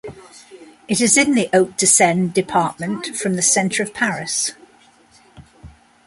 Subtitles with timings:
[0.87, 4.53] It is in the Hauts-de-Seine department from the center of Paris.